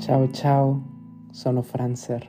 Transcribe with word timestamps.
Ciao, 0.00 0.26
ciao, 0.28 0.82
sono 1.30 1.62
Francer. 1.62 2.26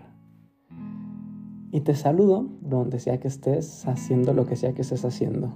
Y 1.72 1.79
te 1.79 1.96
saludo 1.96 2.50
donde 2.60 3.00
sea 3.00 3.22
que 3.22 3.29
estés 3.29 3.88
haciendo 3.88 4.34
lo 4.34 4.46
que 4.46 4.58
sea 4.58 4.74
que 4.74 4.82
estés 4.82 5.06
haciendo. 5.06 5.54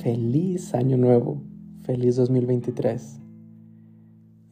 Feliz 0.00 0.76
año 0.76 0.96
nuevo, 0.96 1.42
feliz 1.82 2.14
2023. 2.14 3.20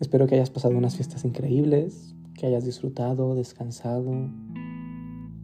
Espero 0.01 0.27
que 0.27 0.35
hayas 0.35 0.51
pasado 0.51 0.77
unas 0.77 0.97
fiestas 0.97 1.25
increíbles, 1.25 2.17
que 2.35 2.47
hayas 2.47 2.65
disfrutado, 2.65 3.37
descansado, 3.37 4.13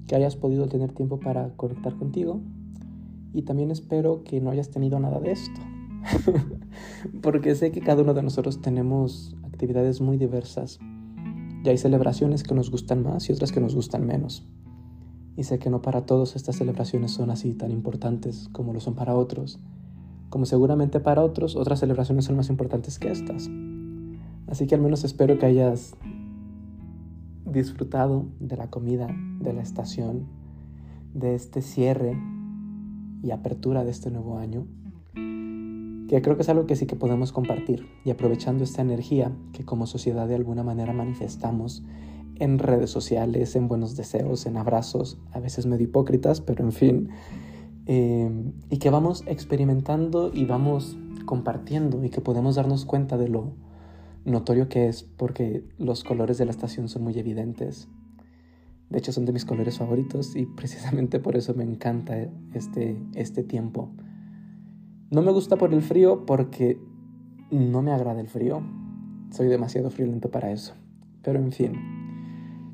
que 0.09 0.17
hayas 0.17 0.35
podido 0.35 0.67
tener 0.67 0.91
tiempo 0.91 1.21
para 1.21 1.51
conectar 1.55 1.95
contigo 1.95 2.41
y 3.33 3.43
también 3.43 3.71
espero 3.71 4.25
que 4.25 4.41
no 4.41 4.51
hayas 4.51 4.71
tenido 4.71 4.99
nada 4.99 5.21
de 5.21 5.31
esto. 5.31 5.61
Porque 7.23 7.55
sé 7.55 7.73
que 7.73 7.81
cada 7.81 8.03
uno 8.03 8.15
de 8.15 8.23
nosotros 8.23 8.61
tenemos 8.61 9.37
actividades 9.45 10.01
muy 10.01 10.17
diversas. 10.17 10.79
Y 11.65 11.69
hay 11.69 11.79
celebraciones 11.79 12.43
que 12.43 12.55
nos 12.55 12.71
gustan 12.71 13.03
más 13.03 13.29
y 13.29 13.33
otras 13.33 13.53
que 13.53 13.61
nos 13.61 13.75
gustan 13.75 14.07
menos. 14.07 14.47
Y 15.37 15.45
sé 15.45 15.59
que 15.59 15.71
no 15.71 15.81
para 15.81 16.05
todos 16.05 16.37
estas 16.37 16.57
celebraciones 16.57 17.13
son 17.13 17.31
así 17.31 17.55
tan 17.55 17.71
importantes 17.71 18.49
como 18.53 18.73
lo 18.73 18.81
son 18.81 18.95
para 18.95 19.15
otros. 19.15 19.61
Como 20.29 20.45
seguramente 20.45 21.01
para 21.01 21.23
otros 21.23 21.57
otras 21.57 21.81
celebraciones 21.81 22.25
son 22.25 22.37
más 22.37 22.51
importantes 22.51 22.99
que 22.99 23.11
estas. 23.11 23.49
Así 24.47 24.67
que 24.67 24.75
al 24.75 24.81
menos 24.81 25.05
espero 25.05 25.39
que 25.39 25.47
hayas 25.47 25.97
disfrutado 27.47 28.27
de 28.41 28.57
la 28.57 28.71
comida, 28.71 29.09
de 29.41 29.53
la 29.53 29.63
estación, 29.63 30.27
de 31.15 31.35
este 31.35 31.63
cierre 31.63 32.19
y 33.23 33.31
apertura 33.31 33.85
de 33.85 33.91
este 33.91 34.11
nuevo 34.11 34.39
año, 34.39 34.67
que 36.13 36.21
creo 36.21 36.37
que 36.37 36.43
es 36.43 36.49
algo 36.51 36.67
que 36.67 36.77
sí 36.77 36.85
que 36.85 36.95
podemos 36.95 37.33
compartir 37.33 37.89
y 38.05 38.11
aprovechando 38.11 38.65
esta 38.65 38.83
energía 38.83 39.33
que 39.55 39.65
como 39.65 39.87
sociedad 39.87 40.29
de 40.29 40.35
alguna 40.35 40.63
manera 40.63 40.93
manifestamos 40.93 41.83
en 42.35 42.59
redes 42.59 42.91
sociales, 42.91 43.57
en 43.57 43.67
buenos 43.67 43.97
deseos, 43.97 44.45
en 44.45 44.59
abrazos, 44.59 45.19
a 45.33 45.41
veces 45.41 45.65
medio 45.65 45.85
hipócritas, 45.85 46.43
pero 46.43 46.65
en 46.65 46.73
fin, 46.73 47.09
eh, 47.87 48.31
y 48.69 48.77
que 48.77 48.91
vamos 48.91 49.25
experimentando 49.27 50.31
y 50.35 50.45
vamos 50.45 50.99
compartiendo 51.25 52.05
y 52.05 52.11
que 52.11 52.21
podemos 52.21 52.57
darnos 52.57 52.85
cuenta 52.85 53.17
de 53.17 53.29
lo 53.29 53.55
notorio 54.27 54.69
que 54.69 54.89
es 54.89 55.05
porque 55.05 55.65
los 55.79 56.05
colores 56.05 56.37
de 56.37 56.45
la 56.45 56.51
estación 56.51 56.91
son 56.91 57.05
muy 57.05 57.19
evidentes. 57.19 57.89
De 58.91 58.99
hecho 58.99 59.13
son 59.13 59.25
de 59.25 59.33
mis 59.33 59.47
colores 59.47 59.79
favoritos 59.79 60.37
y 60.37 60.45
precisamente 60.45 61.21
por 61.21 61.37
eso 61.37 61.55
me 61.55 61.65
encanta 61.65 62.19
este, 62.53 63.01
este 63.15 63.45
tiempo. 63.45 63.89
No 65.13 65.21
me 65.21 65.31
gusta 65.31 65.57
por 65.57 65.75
el 65.75 65.83
frío 65.83 66.25
porque 66.25 66.81
no 67.51 67.83
me 67.83 67.93
agrada 67.93 68.19
el 68.23 68.29
frío. 68.29 68.63
Soy 69.31 69.47
demasiado 69.49 69.91
friolento 69.91 70.31
para 70.31 70.53
eso. 70.53 70.73
Pero 71.21 71.39
en 71.39 71.53
fin, 71.53 71.73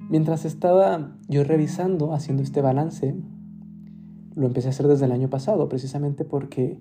mientras 0.09 0.45
estaba 0.45 1.17
yo 1.27 1.43
revisando, 1.43 2.15
haciendo 2.15 2.45
este 2.45 2.61
balance, 2.61 3.17
lo 4.37 4.47
empecé 4.47 4.69
a 4.69 4.71
hacer 4.71 4.87
desde 4.87 5.07
el 5.07 5.11
año 5.11 5.29
pasado, 5.29 5.69
precisamente 5.69 6.25
porque 6.25 6.81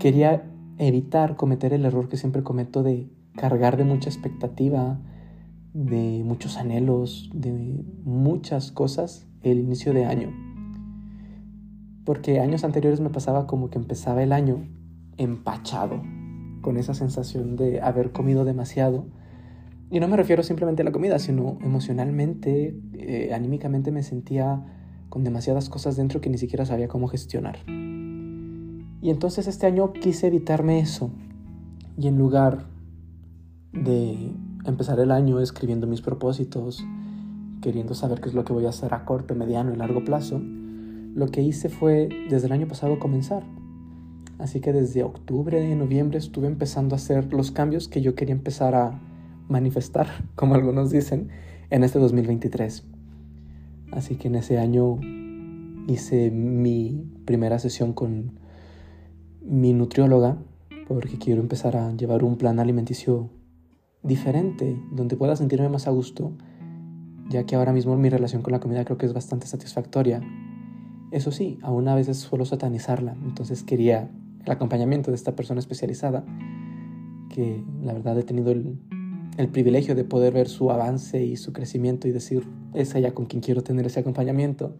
quería 0.00 0.50
evitar 0.78 1.36
cometer 1.36 1.74
el 1.74 1.84
error 1.84 2.08
que 2.08 2.16
siempre 2.16 2.42
cometo 2.42 2.82
de 2.82 3.10
cargar 3.36 3.76
de 3.76 3.84
mucha 3.84 4.08
expectativa, 4.08 4.98
de 5.74 6.22
muchos 6.24 6.56
anhelos, 6.56 7.28
de 7.34 7.84
muchas 8.04 8.72
cosas 8.72 9.26
el 9.42 9.58
inicio 9.58 9.92
de 9.92 10.06
año. 10.06 10.51
Porque 12.04 12.40
años 12.40 12.64
anteriores 12.64 13.00
me 13.00 13.10
pasaba 13.10 13.46
como 13.46 13.70
que 13.70 13.78
empezaba 13.78 14.22
el 14.22 14.32
año 14.32 14.66
empachado, 15.16 16.02
con 16.60 16.76
esa 16.76 16.94
sensación 16.94 17.56
de 17.56 17.80
haber 17.80 18.12
comido 18.12 18.44
demasiado. 18.44 19.06
Y 19.90 20.00
no 20.00 20.08
me 20.08 20.16
refiero 20.16 20.42
simplemente 20.42 20.82
a 20.82 20.84
la 20.84 20.92
comida, 20.92 21.18
sino 21.18 21.58
emocionalmente, 21.62 22.80
eh, 22.94 23.32
anímicamente 23.34 23.92
me 23.92 24.02
sentía 24.02 24.64
con 25.08 25.24
demasiadas 25.24 25.68
cosas 25.68 25.96
dentro 25.96 26.20
que 26.20 26.30
ni 26.30 26.38
siquiera 26.38 26.64
sabía 26.64 26.88
cómo 26.88 27.08
gestionar. 27.08 27.58
Y 27.66 29.10
entonces 29.10 29.46
este 29.48 29.66
año 29.66 29.92
quise 29.92 30.28
evitarme 30.28 30.78
eso. 30.78 31.10
Y 31.98 32.06
en 32.06 32.16
lugar 32.16 32.66
de 33.72 34.32
empezar 34.64 35.00
el 35.00 35.10
año 35.10 35.40
escribiendo 35.40 35.86
mis 35.86 36.00
propósitos, 36.00 36.84
queriendo 37.60 37.94
saber 37.94 38.20
qué 38.20 38.28
es 38.28 38.34
lo 38.34 38.44
que 38.44 38.52
voy 38.52 38.66
a 38.66 38.70
hacer 38.70 38.94
a 38.94 39.04
corto, 39.04 39.34
mediano 39.34 39.72
y 39.74 39.76
largo 39.76 40.04
plazo, 40.04 40.40
lo 41.14 41.26
que 41.28 41.42
hice 41.42 41.68
fue 41.68 42.08
desde 42.30 42.46
el 42.46 42.52
año 42.52 42.68
pasado 42.68 42.98
comenzar. 42.98 43.44
Así 44.38 44.60
que 44.60 44.72
desde 44.72 45.04
octubre 45.04 45.68
y 45.68 45.74
noviembre 45.74 46.18
estuve 46.18 46.46
empezando 46.46 46.94
a 46.94 46.96
hacer 46.96 47.32
los 47.32 47.50
cambios 47.50 47.88
que 47.88 48.00
yo 48.00 48.14
quería 48.14 48.34
empezar 48.34 48.74
a 48.74 49.00
manifestar, 49.48 50.08
como 50.34 50.54
algunos 50.54 50.90
dicen, 50.90 51.28
en 51.70 51.84
este 51.84 51.98
2023. 51.98 52.84
Así 53.92 54.16
que 54.16 54.28
en 54.28 54.36
ese 54.36 54.58
año 54.58 54.98
hice 55.86 56.30
mi 56.30 57.04
primera 57.24 57.58
sesión 57.58 57.92
con 57.92 58.38
mi 59.42 59.72
nutrióloga 59.72 60.38
porque 60.88 61.18
quiero 61.18 61.40
empezar 61.40 61.76
a 61.76 61.92
llevar 61.92 62.24
un 62.24 62.36
plan 62.36 62.58
alimenticio 62.58 63.30
diferente, 64.02 64.76
donde 64.90 65.16
pueda 65.16 65.36
sentirme 65.36 65.68
más 65.68 65.86
a 65.86 65.90
gusto, 65.90 66.32
ya 67.28 67.44
que 67.44 67.54
ahora 67.54 67.72
mismo 67.72 67.96
mi 67.96 68.08
relación 68.08 68.42
con 68.42 68.52
la 68.52 68.60
comida 68.60 68.84
creo 68.84 68.98
que 68.98 69.06
es 69.06 69.12
bastante 69.12 69.46
satisfactoria. 69.46 70.20
Eso 71.12 71.30
sí, 71.30 71.58
aún 71.62 71.86
a 71.88 71.94
veces 71.94 72.16
suelo 72.16 72.46
satanizarla, 72.46 73.14
entonces 73.22 73.62
quería 73.62 74.10
el 74.44 74.50
acompañamiento 74.50 75.10
de 75.10 75.14
esta 75.14 75.36
persona 75.36 75.60
especializada, 75.60 76.24
que 77.28 77.62
la 77.82 77.92
verdad 77.92 78.18
he 78.18 78.22
tenido 78.22 78.50
el, 78.50 78.78
el 79.36 79.48
privilegio 79.48 79.94
de 79.94 80.04
poder 80.04 80.32
ver 80.32 80.48
su 80.48 80.70
avance 80.70 81.22
y 81.22 81.36
su 81.36 81.52
crecimiento 81.52 82.08
y 82.08 82.12
decir, 82.12 82.48
es 82.72 82.94
ella 82.94 83.12
con 83.12 83.26
quien 83.26 83.42
quiero 83.42 83.62
tener 83.62 83.86
ese 83.86 84.00
acompañamiento. 84.00 84.76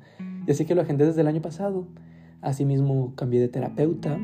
Y 0.46 0.50
así 0.50 0.64
que 0.64 0.74
lo 0.74 0.80
agendé 0.80 1.04
desde 1.04 1.20
el 1.20 1.28
año 1.28 1.42
pasado. 1.42 1.86
Asimismo 2.40 3.14
cambié 3.14 3.40
de 3.40 3.48
terapeuta 3.48 4.18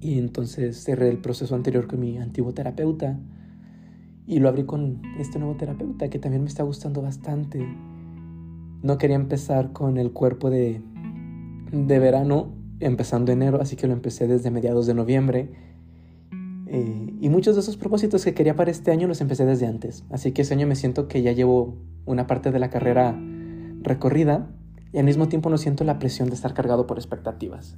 y 0.00 0.18
entonces 0.18 0.82
cerré 0.82 1.08
el 1.08 1.18
proceso 1.18 1.54
anterior 1.54 1.88
con 1.88 2.00
mi 2.00 2.16
antiguo 2.18 2.54
terapeuta 2.54 3.18
y 4.26 4.38
lo 4.38 4.48
abrí 4.48 4.64
con 4.64 5.02
este 5.18 5.38
nuevo 5.38 5.56
terapeuta 5.56 6.08
que 6.08 6.18
también 6.18 6.42
me 6.42 6.48
está 6.48 6.62
gustando 6.62 7.02
bastante. 7.02 7.66
No 8.82 8.96
quería 8.98 9.16
empezar 9.16 9.72
con 9.72 9.98
el 9.98 10.12
cuerpo 10.12 10.50
de, 10.50 10.80
de 11.72 11.98
verano 11.98 12.52
empezando 12.80 13.32
enero, 13.32 13.60
así 13.60 13.76
que 13.76 13.86
lo 13.86 13.92
empecé 13.92 14.26
desde 14.26 14.50
mediados 14.50 14.86
de 14.86 14.94
noviembre. 14.94 15.50
Eh, 16.66 17.14
y 17.20 17.28
muchos 17.28 17.54
de 17.54 17.62
esos 17.62 17.76
propósitos 17.76 18.24
que 18.24 18.34
quería 18.34 18.54
para 18.54 18.70
este 18.70 18.90
año 18.90 19.08
los 19.08 19.20
empecé 19.20 19.46
desde 19.46 19.66
antes. 19.66 20.04
Así 20.10 20.32
que 20.32 20.42
ese 20.42 20.54
año 20.54 20.66
me 20.66 20.76
siento 20.76 21.08
que 21.08 21.22
ya 21.22 21.32
llevo 21.32 21.76
una 22.04 22.26
parte 22.26 22.50
de 22.50 22.58
la 22.58 22.70
carrera 22.70 23.18
recorrida 23.82 24.50
y 24.92 24.98
al 24.98 25.04
mismo 25.04 25.28
tiempo 25.28 25.50
no 25.50 25.58
siento 25.58 25.84
la 25.84 25.98
presión 25.98 26.28
de 26.28 26.34
estar 26.34 26.54
cargado 26.54 26.86
por 26.86 26.98
expectativas 26.98 27.76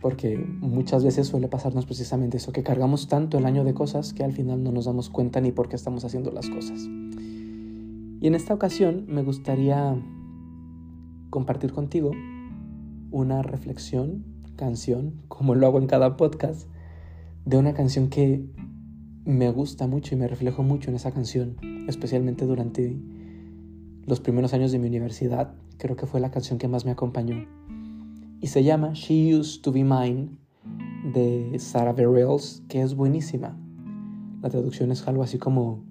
porque 0.00 0.38
muchas 0.38 1.04
veces 1.04 1.26
suele 1.26 1.48
pasarnos 1.48 1.86
precisamente 1.86 2.36
eso, 2.36 2.52
que 2.52 2.62
cargamos 2.62 3.08
tanto 3.08 3.38
el 3.38 3.46
año 3.46 3.64
de 3.64 3.74
cosas 3.74 4.12
que 4.12 4.24
al 4.24 4.32
final 4.32 4.62
no 4.62 4.70
nos 4.70 4.84
damos 4.84 5.10
cuenta 5.10 5.40
ni 5.40 5.52
por 5.52 5.68
qué 5.68 5.76
estamos 5.76 6.04
haciendo 6.04 6.30
las 6.30 6.48
cosas. 6.48 6.80
Y 8.20 8.26
en 8.26 8.34
esta 8.34 8.54
ocasión 8.54 9.04
me 9.08 9.22
gustaría 9.22 9.96
compartir 11.30 11.72
contigo 11.72 12.12
una 13.16 13.42
reflexión, 13.42 14.24
canción, 14.56 15.22
como 15.28 15.54
lo 15.54 15.66
hago 15.66 15.78
en 15.78 15.86
cada 15.86 16.18
podcast, 16.18 16.68
de 17.46 17.56
una 17.56 17.72
canción 17.72 18.10
que 18.10 18.44
me 19.24 19.50
gusta 19.50 19.86
mucho 19.86 20.14
y 20.14 20.18
me 20.18 20.28
reflejo 20.28 20.62
mucho 20.62 20.90
en 20.90 20.96
esa 20.96 21.12
canción, 21.12 21.56
especialmente 21.88 22.44
durante 22.44 22.94
los 24.04 24.20
primeros 24.20 24.52
años 24.52 24.70
de 24.70 24.78
mi 24.78 24.88
universidad. 24.88 25.54
Creo 25.78 25.96
que 25.96 26.06
fue 26.06 26.20
la 26.20 26.30
canción 26.30 26.58
que 26.58 26.68
más 26.68 26.84
me 26.84 26.90
acompañó 26.90 27.46
y 28.40 28.48
se 28.48 28.62
llama 28.62 28.92
She 28.92 29.34
Used 29.34 29.62
to 29.62 29.72
Be 29.72 29.82
Mine 29.82 30.28
de 31.14 31.58
Sarah 31.58 31.94
Bareilles, 31.94 32.62
que 32.68 32.82
es 32.82 32.94
buenísima. 32.94 33.56
La 34.42 34.50
traducción 34.50 34.92
es 34.92 35.08
algo 35.08 35.22
así 35.22 35.38
como 35.38 35.84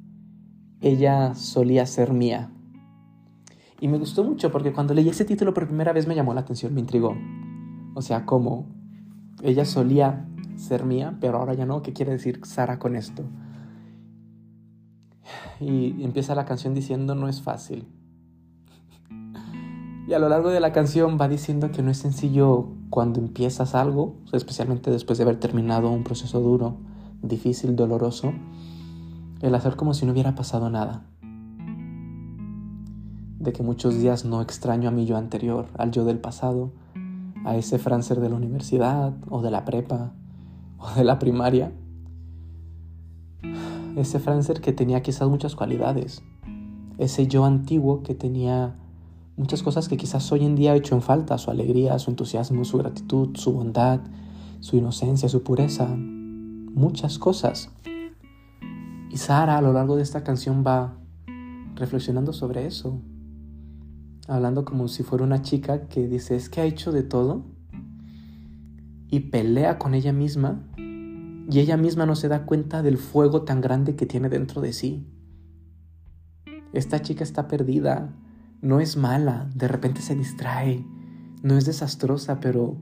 Ella 0.79 1.33
solía 1.33 1.87
ser 1.87 2.13
mía. 2.13 2.51
Y 3.85 3.87
me 3.87 3.99
gustó 3.99 4.23
mucho 4.23 4.51
porque 4.51 4.73
cuando 4.73 4.95
leí 4.95 5.09
ese 5.09 5.25
título 5.25 5.53
por 5.53 5.67
primera 5.67 5.93
vez 5.93 6.07
me 6.07 6.15
llamó 6.15 6.33
la 6.33 6.41
atención, 6.41 6.73
me 6.73 6.79
intrigó. 6.79 7.15
O 7.93 8.01
sea, 8.01 8.25
como 8.25 8.65
ella 9.43 9.63
solía 9.63 10.25
ser 10.55 10.85
mía, 10.85 11.15
pero 11.21 11.37
ahora 11.37 11.53
ya 11.53 11.67
no, 11.67 11.83
¿qué 11.83 11.93
quiere 11.93 12.11
decir 12.11 12.41
Sara 12.45 12.79
con 12.79 12.95
esto? 12.95 13.21
Y 15.59 16.03
empieza 16.03 16.33
la 16.33 16.45
canción 16.45 16.73
diciendo 16.73 17.13
no 17.13 17.29
es 17.29 17.43
fácil. 17.43 17.87
Y 20.07 20.13
a 20.13 20.17
lo 20.17 20.29
largo 20.29 20.49
de 20.49 20.61
la 20.61 20.71
canción 20.71 21.19
va 21.21 21.27
diciendo 21.27 21.71
que 21.71 21.83
no 21.83 21.91
es 21.91 21.99
sencillo 21.99 22.69
cuando 22.89 23.19
empiezas 23.19 23.75
algo, 23.75 24.15
especialmente 24.33 24.89
después 24.89 25.19
de 25.19 25.25
haber 25.25 25.39
terminado 25.39 25.91
un 25.91 26.03
proceso 26.03 26.39
duro, 26.39 26.77
difícil, 27.21 27.75
doloroso, 27.75 28.33
el 29.41 29.53
hacer 29.53 29.75
como 29.75 29.93
si 29.93 30.07
no 30.07 30.13
hubiera 30.13 30.33
pasado 30.33 30.71
nada. 30.71 31.05
De 33.45 33.53
que 33.53 33.61
muchos 33.61 33.95
días 33.99 34.25
no 34.25 34.41
extraño 34.41 34.89
a 34.89 34.91
mi 34.91 35.05
yo 35.05 35.17
anterior, 35.17 35.67
al 35.77 35.91
yo 35.91 36.03
del 36.03 36.17
pasado, 36.17 36.71
a 37.45 37.55
ese 37.55 37.77
Francer 37.77 38.19
de 38.19 38.27
la 38.27 38.35
universidad 38.35 39.13
o 39.29 39.43
de 39.43 39.51
la 39.51 39.65
prepa 39.65 40.13
o 40.79 40.89
de 40.95 41.03
la 41.03 41.19
primaria. 41.19 41.71
ese 43.95 44.19
Francer 44.19 44.61
que 44.61 44.73
tenía 44.73 45.03
quizás 45.03 45.29
muchas 45.29 45.55
cualidades, 45.55 46.23
ese 46.97 47.27
yo 47.27 47.45
antiguo 47.45 48.01
que 48.01 48.15
tenía 48.15 48.77
muchas 49.37 49.61
cosas 49.61 49.87
que 49.87 49.95
quizás 49.95 50.31
hoy 50.31 50.43
en 50.43 50.55
día 50.55 50.71
ha 50.71 50.75
hecho 50.75 50.95
en 50.95 51.03
falta, 51.03 51.37
su 51.37 51.51
alegría, 51.51 51.99
su 51.99 52.09
entusiasmo, 52.09 52.65
su 52.65 52.79
gratitud, 52.79 53.37
su 53.37 53.53
bondad, 53.53 53.99
su 54.59 54.75
inocencia, 54.75 55.29
su 55.29 55.43
pureza, 55.43 55.87
muchas 55.95 57.19
cosas. 57.19 57.69
Y 59.11 59.17
Sara 59.17 59.59
a 59.59 59.61
lo 59.61 59.71
largo 59.71 59.97
de 59.97 60.01
esta 60.01 60.23
canción 60.23 60.63
va 60.65 60.95
reflexionando 61.75 62.33
sobre 62.33 62.65
eso, 62.65 62.99
hablando 64.27 64.65
como 64.65 64.87
si 64.87 65.03
fuera 65.03 65.23
una 65.23 65.41
chica 65.41 65.87
que 65.87 66.07
dice, 66.07 66.35
es 66.35 66.49
que 66.49 66.61
ha 66.61 66.65
hecho 66.65 66.91
de 66.91 67.03
todo 67.03 67.45
y 69.09 69.19
pelea 69.21 69.77
con 69.77 69.93
ella 69.93 70.13
misma 70.13 70.63
y 70.77 71.59
ella 71.59 71.77
misma 71.77 72.05
no 72.05 72.15
se 72.15 72.27
da 72.27 72.45
cuenta 72.45 72.81
del 72.81 72.97
fuego 72.97 73.43
tan 73.43 73.61
grande 73.61 73.95
que 73.95 74.05
tiene 74.05 74.29
dentro 74.29 74.61
de 74.61 74.73
sí. 74.73 75.07
Esta 76.73 77.01
chica 77.01 77.23
está 77.23 77.47
perdida, 77.47 78.13
no 78.61 78.79
es 78.79 78.97
mala, 78.97 79.49
de 79.53 79.67
repente 79.67 80.01
se 80.01 80.15
distrae, 80.15 80.83
no 81.43 81.57
es 81.57 81.65
desastrosa, 81.65 82.39
pero 82.39 82.77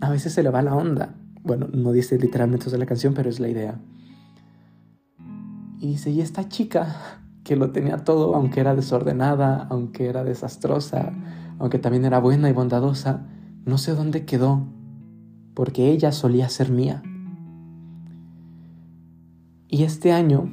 a 0.00 0.10
veces 0.10 0.32
se 0.32 0.42
le 0.42 0.50
va 0.50 0.62
la 0.62 0.74
onda. 0.74 1.14
Bueno, 1.42 1.68
no 1.72 1.92
dice 1.92 2.18
literalmente 2.18 2.66
eso 2.66 2.76
de 2.76 2.78
la 2.78 2.86
canción, 2.86 3.12
pero 3.12 3.28
es 3.28 3.40
la 3.40 3.48
idea. 3.48 3.80
Y 5.80 5.88
dice, 5.88 6.10
y 6.10 6.20
esta 6.20 6.48
chica 6.48 7.23
que 7.44 7.56
lo 7.56 7.70
tenía 7.70 7.98
todo, 7.98 8.34
aunque 8.34 8.60
era 8.60 8.74
desordenada, 8.74 9.66
aunque 9.70 10.06
era 10.06 10.24
desastrosa, 10.24 11.12
aunque 11.58 11.78
también 11.78 12.06
era 12.06 12.18
buena 12.18 12.48
y 12.48 12.52
bondadosa, 12.52 13.26
no 13.66 13.78
sé 13.78 13.94
dónde 13.94 14.24
quedó, 14.24 14.66
porque 15.54 15.90
ella 15.90 16.10
solía 16.10 16.48
ser 16.48 16.70
mía. 16.70 17.02
Y 19.68 19.82
este 19.82 20.12
año 20.12 20.50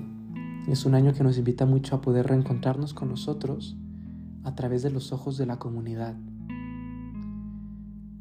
es 0.67 0.85
un 0.85 0.93
año 0.93 1.13
que 1.13 1.23
nos 1.23 1.37
invita 1.37 1.65
mucho 1.65 1.95
a 1.95 2.01
poder 2.01 2.27
reencontrarnos 2.27 2.93
con 2.93 3.09
nosotros 3.09 3.77
a 4.43 4.55
través 4.55 4.83
de 4.83 4.91
los 4.91 5.13
ojos 5.13 5.37
de 5.37 5.45
la 5.45 5.59
comunidad. 5.59 6.15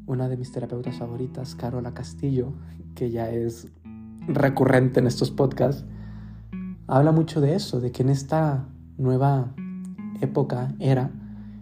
Una 0.05 0.29
de 0.29 0.37
mis 0.37 0.51
terapeutas 0.51 0.97
favoritas, 0.97 1.55
Carola 1.55 1.93
Castillo, 1.93 2.53
que 2.95 3.11
ya 3.11 3.29
es 3.29 3.67
recurrente 4.27 4.99
en 4.99 5.07
estos 5.07 5.31
podcasts, 5.31 5.85
habla 6.91 7.13
mucho 7.13 7.39
de 7.39 7.55
eso, 7.55 7.79
de 7.79 7.91
que 7.91 8.03
en 8.03 8.09
esta 8.09 8.67
nueva 8.97 9.53
época, 10.19 10.75
era, 10.79 11.09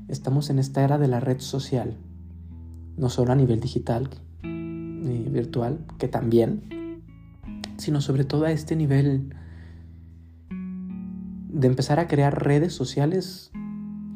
estamos 0.07 0.49
en 0.49 0.57
esta 0.57 0.83
era 0.83 0.97
de 0.97 1.07
la 1.07 1.19
red 1.19 1.39
social, 1.39 1.97
no 2.97 3.09
solo 3.09 3.31
a 3.31 3.35
nivel 3.35 3.59
digital 3.59 4.09
y 4.41 5.29
virtual, 5.29 5.85
que 5.99 6.07
también, 6.07 7.03
sino 7.77 8.01
sobre 8.01 8.25
todo 8.25 8.45
a 8.45 8.51
este 8.51 8.75
nivel 8.75 9.35
de 10.49 11.67
empezar 11.67 11.99
a 11.99 12.07
crear 12.07 12.43
redes 12.43 12.73
sociales 12.73 13.51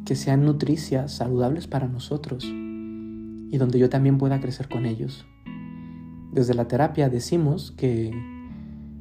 que 0.05 0.15
sean 0.15 0.43
nutricias, 0.43 1.13
saludables 1.13 1.67
para 1.67 1.87
nosotros 1.87 2.43
y 2.43 3.57
donde 3.57 3.77
yo 3.77 3.87
también 3.87 4.17
pueda 4.17 4.41
crecer 4.41 4.67
con 4.67 4.87
ellos. 4.87 5.27
Desde 6.31 6.55
la 6.55 6.67
terapia 6.67 7.07
decimos 7.09 7.71
que 7.71 8.32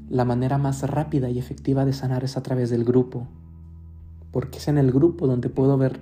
la 0.08 0.24
manera 0.24 0.58
más 0.58 0.82
rápida 0.88 1.30
y 1.30 1.38
efectiva 1.38 1.84
de 1.84 1.92
sanar 1.92 2.24
es 2.24 2.36
a 2.36 2.42
través 2.42 2.70
del 2.70 2.84
grupo, 2.84 3.28
porque 4.30 4.58
es 4.58 4.68
en 4.68 4.78
el 4.78 4.92
grupo 4.92 5.26
donde 5.26 5.48
puedo 5.48 5.78
ver 5.78 6.00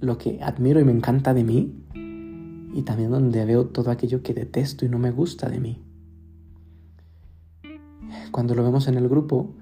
lo 0.00 0.18
que 0.18 0.42
admiro 0.42 0.80
y 0.80 0.84
me 0.84 0.92
encanta 0.92 1.34
de 1.34 1.44
mí 1.44 1.82
y 2.74 2.82
también 2.82 3.10
donde 3.10 3.44
veo 3.44 3.66
todo 3.66 3.90
aquello 3.90 4.22
que 4.22 4.34
detesto 4.34 4.84
y 4.84 4.88
no 4.88 4.98
me 4.98 5.10
gusta 5.10 5.48
de 5.48 5.60
mí. 5.60 5.82
Cuando 8.30 8.54
lo 8.54 8.62
vemos 8.62 8.86
en 8.88 8.96
el 8.96 9.08
grupo, 9.08 9.54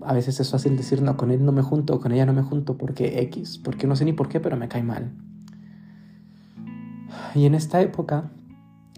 a 0.00 0.12
veces 0.12 0.38
es 0.40 0.50
fácil 0.50 0.76
decir, 0.76 1.02
no, 1.02 1.16
con 1.16 1.30
él 1.30 1.44
no 1.44 1.52
me 1.52 1.62
junto, 1.62 2.00
con 2.00 2.12
ella 2.12 2.26
no 2.26 2.32
me 2.32 2.42
junto, 2.42 2.76
porque 2.76 3.20
X, 3.22 3.58
porque 3.58 3.86
no 3.86 3.96
sé 3.96 4.04
ni 4.04 4.12
por 4.12 4.28
qué, 4.28 4.40
pero 4.40 4.56
me 4.56 4.68
cae 4.68 4.82
mal. 4.82 5.10
Y 7.34 7.46
en 7.46 7.54
esta 7.54 7.80
época 7.80 8.30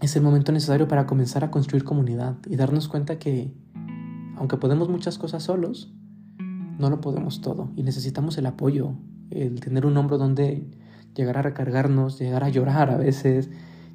es 0.01 0.15
el 0.15 0.23
momento 0.23 0.51
necesario 0.51 0.87
para 0.87 1.05
comenzar 1.05 1.43
a 1.43 1.51
construir 1.51 1.83
comunidad 1.83 2.35
y 2.47 2.55
darnos 2.55 2.87
cuenta 2.87 3.17
que 3.17 3.53
aunque 4.41 4.57
podemos 4.57 4.89
muchas 4.89 5.19
cosas 5.19 5.43
solos, 5.43 5.93
no 6.79 6.89
lo 6.89 6.99
podemos 6.99 7.41
todo 7.41 7.69
y 7.75 7.83
necesitamos 7.83 8.39
el 8.39 8.47
apoyo, 8.47 8.95
el 9.29 9.59
tener 9.59 9.85
un 9.85 9.95
hombro 9.97 10.17
donde 10.17 10.67
llegar 11.13 11.37
a 11.37 11.43
recargarnos, 11.43 12.17
llegar 12.17 12.43
a 12.43 12.49
llorar 12.49 12.89
a 12.89 12.97
veces, 12.97 13.51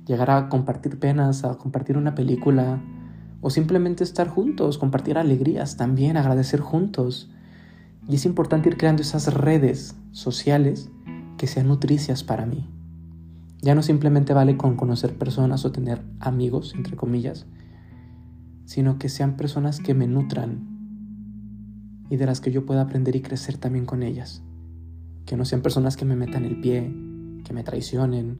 llegar 0.06 0.31
a 0.31 0.48
compartir 0.48 1.00
penas, 1.00 1.43
a 1.43 1.58
compartir 1.58 1.96
una 1.96 2.14
película 2.14 2.81
o 3.40 3.50
simplemente 3.50 4.04
estar 4.04 4.28
juntos, 4.28 4.78
compartir 4.78 5.19
alegrías 5.19 5.76
también, 5.76 6.16
agradecer 6.16 6.60
juntos. 6.60 7.28
Y 8.08 8.14
es 8.14 8.25
importante 8.25 8.69
ir 8.69 8.76
creando 8.76 9.02
esas 9.02 9.34
redes 9.34 9.96
sociales 10.12 10.90
que 11.38 11.49
sean 11.49 11.66
nutricias 11.66 12.22
para 12.22 12.46
mí. 12.46 12.70
Ya 13.62 13.75
no 13.75 13.82
simplemente 13.82 14.32
vale 14.32 14.56
con 14.56 14.76
conocer 14.76 15.19
personas 15.19 15.64
o 15.64 15.72
tener 15.72 16.02
amigos, 16.20 16.72
entre 16.76 16.94
comillas, 16.94 17.46
sino 18.66 18.98
que 18.98 19.08
sean 19.08 19.36
personas 19.36 19.80
que 19.80 19.94
me 19.94 20.06
nutran 20.06 20.76
y 22.10 22.16
de 22.16 22.26
las 22.26 22.40
que 22.40 22.52
yo 22.52 22.66
pueda 22.66 22.82
aprender 22.82 23.16
y 23.16 23.22
crecer 23.22 23.56
también 23.56 23.86
con 23.86 24.02
ellas. 24.02 24.42
Que 25.24 25.36
no 25.36 25.44
sean 25.44 25.62
personas 25.62 25.96
que 25.96 26.04
me 26.04 26.16
metan 26.16 26.44
el 26.44 26.60
pie, 26.60 26.92
que 27.44 27.52
me 27.52 27.62
traicionen, 27.62 28.38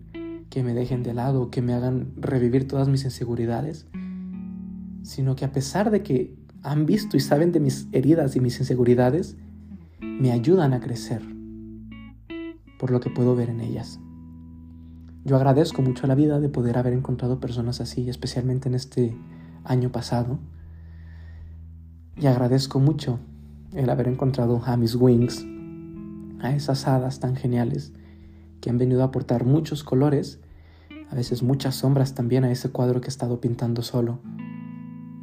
que 0.51 0.63
me 0.63 0.75
dejen 0.75 1.03
de 1.03 1.15
lado, 1.15 1.51
que 1.51 1.63
me 1.63 1.73
hagan 1.73 2.13
revivir 2.17 2.69
todas 2.69 2.89
mis 2.89 3.05
inseguridades, 3.05 3.87
sino 5.03 5.37
que 5.37 5.45
a 5.45 5.53
pesar 5.53 5.91
de 5.91 6.03
que 6.03 6.37
han 6.63 6.87
visto 6.87 7.17
y 7.17 7.21
saben 7.21 7.53
de 7.53 7.61
mis 7.61 7.89
heridas 7.93 8.35
y 8.37 8.41
mis 8.41 8.59
inseguridades, 8.59 9.37
me 10.01 10.33
ayudan 10.33 10.73
a 10.73 10.81
crecer 10.81 11.23
por 12.79 12.91
lo 12.91 13.01
que 13.01 13.11
puedo 13.11 13.37
ver 13.37 13.51
en 13.51 13.61
ellas. 13.61 14.01
Yo 15.25 15.37
agradezco 15.37 15.83
mucho 15.83 16.05
a 16.05 16.09
la 16.09 16.15
vida 16.15 16.41
de 16.41 16.49
poder 16.49 16.79
haber 16.79 16.93
encontrado 16.93 17.41
personas 17.41 17.81
así, 17.81 18.09
especialmente 18.09 18.69
en 18.69 18.75
este 18.75 19.17
año 19.67 19.91
pasado. 19.91 20.39
Y 22.17 22.27
agradezco 22.27 22.81
mucho 22.81 23.19
el 23.75 23.91
haber 23.91 24.09
encontrado 24.09 24.63
a 24.65 24.77
mis 24.77 24.95
wings, 24.95 25.45
a 26.41 26.55
esas 26.55 26.87
hadas 26.87 27.21
tan 27.21 27.37
geniales 27.37 27.93
que 28.61 28.71
han 28.71 28.79
venido 28.79 29.03
a 29.03 29.07
aportar 29.07 29.45
muchos 29.45 29.85
colores, 29.85 30.41
a 31.11 31.15
veces 31.15 31.43
muchas 31.43 31.75
sombras 31.75 32.15
también 32.15 32.45
a 32.45 32.51
ese 32.51 32.71
cuadro 32.71 33.01
que 33.01 33.07
he 33.07 33.11
estado 33.11 33.41
pintando 33.41 33.83
solo. 33.83 34.21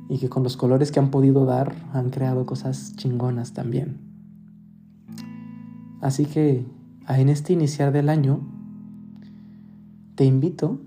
Y 0.07 0.19
que 0.19 0.29
con 0.29 0.43
los 0.43 0.57
colores 0.57 0.91
que 0.91 0.99
han 0.99 1.09
podido 1.09 1.45
dar 1.45 1.75
han 1.93 2.09
creado 2.09 2.45
cosas 2.45 2.95
chingonas 2.95 3.53
también. 3.53 3.99
Así 6.01 6.25
que 6.25 6.65
en 7.07 7.29
este 7.29 7.53
iniciar 7.53 7.91
del 7.91 8.09
año, 8.09 8.41
te 10.15 10.25
invito 10.25 10.79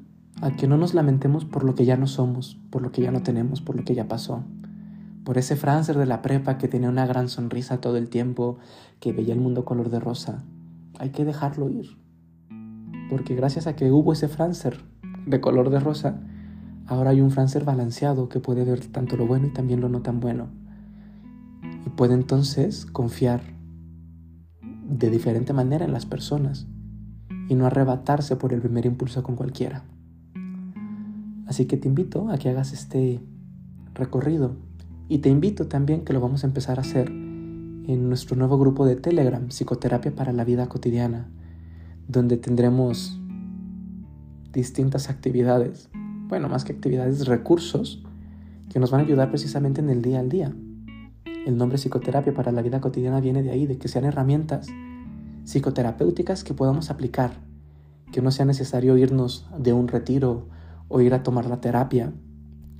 a 0.43 0.51
que 0.53 0.67
no 0.67 0.77
nos 0.77 0.95
lamentemos 0.95 1.45
por 1.45 1.65
lo 1.65 1.75
que 1.75 1.85
ya 1.85 1.97
no 1.97 2.07
somos, 2.07 2.59
por 2.71 2.83
lo 2.83 2.93
que 2.93 3.03
ya 3.03 3.11
no 3.11 3.23
tenemos, 3.23 3.61
por 3.61 3.77
lo 3.77 3.85
que 3.85 3.95
ya 3.95 4.07
pasó. 4.07 4.45
Por 5.25 5.39
ese 5.39 5.57
Francer 5.57 5.97
de 5.97 6.07
la 6.07 6.23
prepa 6.23 6.59
que 6.59 6.69
tenía 6.69 6.89
una 6.89 7.07
gran 7.07 7.29
sonrisa 7.29 7.81
todo 7.81 7.97
el 7.97 8.09
tiempo, 8.09 8.59
que 9.01 9.13
veía 9.13 9.35
el 9.35 9.41
mundo 9.41 9.65
color 9.65 9.91
de 9.91 9.99
rosa. 9.99 10.45
Hay 10.99 11.11
que 11.11 11.25
dejarlo 11.25 11.71
ir. 11.71 11.97
Porque 13.11 13.35
gracias 13.35 13.67
a 13.67 13.77
que 13.77 13.91
hubo 13.91 14.13
ese 14.13 14.29
Francer 14.29 14.85
de 15.27 15.41
color 15.41 15.71
de 15.71 15.81
rosa, 15.81 16.21
ahora 16.87 17.11
hay 17.11 17.21
un 17.21 17.31
Francer 17.31 17.65
balanceado 17.65 18.29
que 18.29 18.41
puede 18.41 18.65
ver 18.65 18.87
tanto 18.87 19.17
lo 19.17 19.27
bueno 19.27 19.47
y 19.47 19.53
también 19.53 19.81
lo 19.81 19.89
no 19.89 20.03
tan 20.03 20.21
bueno. 20.21 20.49
Y 21.87 21.91
puede 21.91 22.15
entonces 22.15 22.87
confiar 22.87 23.41
de 24.89 25.11
diferente 25.11 25.53
manera 25.53 25.85
en 25.85 25.93
las 25.93 26.07
personas 26.07 26.67
y 27.49 27.55
no 27.55 27.67
arrebatarse 27.67 28.37
por 28.37 28.53
el 28.53 28.61
primer 28.61 28.87
impulso 28.87 29.23
con 29.23 29.35
cualquiera. 29.35 29.83
Así 31.47 31.67
que 31.67 31.77
te 31.77 31.89
invito 31.89 32.29
a 32.31 32.39
que 32.39 32.51
hagas 32.51 32.73
este 32.73 33.21
recorrido 33.95 34.57
y 35.09 35.19
te 35.19 35.29
invito 35.29 35.69
también 35.69 36.05
que 36.05 36.13
lo 36.13 36.21
vamos 36.21 36.45
a 36.45 36.47
empezar 36.49 36.79
a 36.79 36.83
hacer 36.83 37.09
en 37.09 38.09
nuestro 38.09 38.37
nuevo 38.37 38.59
grupo 38.59 38.85
de 38.85 38.97
Telegram, 38.97 39.49
Psicoterapia 39.49 40.15
para 40.15 40.33
la 40.33 40.45
Vida 40.45 40.69
Cotidiana, 40.69 41.29
donde 42.09 42.37
tendremos 42.37 43.21
distintas 44.53 45.09
actividades, 45.09 45.89
bueno, 46.29 46.49
más 46.49 46.65
que 46.65 46.73
actividades, 46.73 47.27
recursos 47.27 48.03
que 48.71 48.81
nos 48.81 48.91
van 48.91 49.03
a 49.03 49.05
ayudar 49.05 49.31
precisamente 49.31 49.81
en 49.81 49.91
el 49.91 50.03
día 50.03 50.19
al 50.19 50.29
día. 50.29 50.53
El 51.47 51.57
nombre 51.57 51.79
psicoterapia 51.79 52.35
para 52.35 52.51
la 52.51 52.63
vida 52.63 52.81
cotidiana 52.81 53.21
viene 53.21 53.45
de 53.45 53.51
ahí, 53.51 53.67
de 53.67 53.79
que 53.79 53.87
sean 53.87 54.05
herramientas 54.05 54.67
psicoterapéuticas 55.45 56.43
que 56.43 56.55
podamos 56.55 56.91
aplicar, 56.91 57.35
que 58.11 58.21
no 58.21 58.33
sea 58.33 58.45
necesario 58.45 58.97
irnos 58.97 59.47
de 59.57 59.73
un 59.73 59.87
retiro 59.87 60.49
o 60.89 61.01
ir 61.01 61.15
a 61.15 61.23
tomar 61.23 61.47
la 61.47 61.61
terapia. 61.61 62.13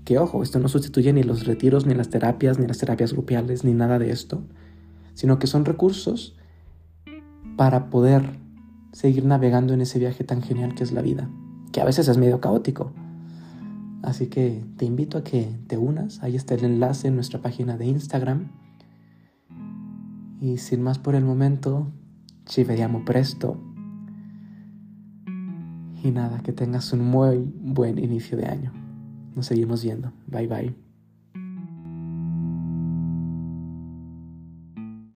Que 0.05 0.19
ojo, 0.19 0.43
esto 0.43 0.59
no 0.61 0.69
sustituye 0.69 1.13
ni 1.13 1.23
los 1.23 1.47
retiros, 1.47 1.87
ni 1.87 1.95
las 1.95 2.11
terapias, 2.11 2.59
ni 2.59 2.67
las 2.67 2.79
terapias 2.79 3.13
grupales, 3.13 3.65
ni 3.65 3.73
nada 3.73 3.99
de 3.99 4.11
esto, 4.11 4.45
sino 5.15 5.39
que 5.39 5.47
son 5.47 5.65
recursos 5.65 6.37
para 7.57 7.91
poder 7.91 8.39
seguir 8.93 9.25
navegando 9.25 9.75
en 9.75 9.81
ese 9.81 9.99
viaje 9.99 10.25
tan 10.25 10.43
genial 10.43 10.75
que 10.75 10.85
es 10.85 10.93
la 10.93 11.03
vida, 11.03 11.29
que 11.73 11.81
a 11.81 11.85
veces 11.85 12.09
es 12.09 12.19
medio 12.19 12.41
caótico. 12.41 12.93
Así 14.03 14.29
que 14.29 14.65
te 14.77 14.85
invito 14.85 15.19
a 15.19 15.25
que 15.25 15.51
te 15.67 15.77
unas, 15.77 16.23
ahí 16.23 16.37
está 16.37 16.55
el 16.55 16.65
enlace 16.65 17.09
en 17.09 17.17
nuestra 17.17 17.43
página 17.43 17.77
de 17.77 17.87
Instagram, 17.87 18.53
Y 20.41 20.59
sin 20.59 20.83
más 20.83 20.99
por 20.99 21.15
el 21.15 21.25
momento, 21.25 21.91
ci 22.47 22.63
vediamo 22.63 23.05
presto. 23.05 23.59
Y 26.07 26.13
nada, 26.13 26.39
que 26.39 26.53
tengas 26.53 26.93
un 26.93 27.01
muy 27.01 27.51
buen 27.57 27.99
inicio 27.99 28.39
de 28.39 28.47
año. 28.47 28.73
Nos 29.35 29.47
seguimos 29.47 29.83
viendo. 29.83 30.13
Bye 30.29 30.47
bye. 30.47 30.86